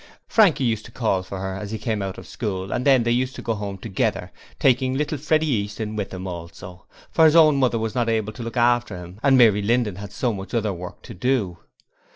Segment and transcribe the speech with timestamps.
[0.27, 3.11] Frankie used to call for her as he came out of school and then they
[3.11, 7.57] used to go home together, taking little Freddie Easton with them also, for his own
[7.57, 10.73] mother was not able to look after him and Mary Linden had so much other
[10.73, 11.59] work to do.